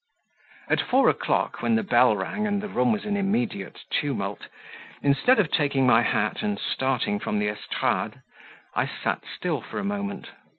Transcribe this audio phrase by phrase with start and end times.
[0.67, 4.47] At four o'clock, when the bell rang and the room was in immediate tumult,
[5.03, 8.23] instead of taking my hat and starting from the estrade,
[8.73, 10.29] I sat still a moment.